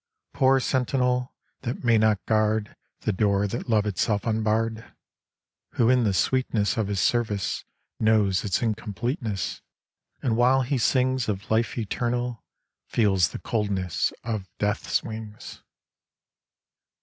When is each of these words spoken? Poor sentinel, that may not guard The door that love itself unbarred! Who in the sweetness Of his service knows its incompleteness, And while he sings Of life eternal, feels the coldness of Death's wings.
Poor 0.33 0.59
sentinel, 0.59 1.31
that 1.61 1.83
may 1.83 1.95
not 1.95 2.25
guard 2.25 2.75
The 3.01 3.11
door 3.13 3.45
that 3.45 3.69
love 3.69 3.85
itself 3.85 4.25
unbarred! 4.25 4.95
Who 5.73 5.91
in 5.91 6.05
the 6.05 6.13
sweetness 6.15 6.75
Of 6.75 6.87
his 6.87 6.99
service 6.99 7.65
knows 7.99 8.43
its 8.43 8.63
incompleteness, 8.63 9.61
And 10.23 10.35
while 10.35 10.63
he 10.63 10.79
sings 10.79 11.29
Of 11.29 11.51
life 11.51 11.77
eternal, 11.77 12.43
feels 12.87 13.29
the 13.29 13.37
coldness 13.37 14.11
of 14.23 14.49
Death's 14.57 15.03
wings. 15.03 15.61